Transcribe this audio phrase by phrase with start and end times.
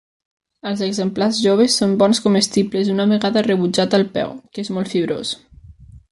[0.69, 5.35] Els exemplars joves són bons comestibles una vegada rebutjat el peu, que és molt fibrós.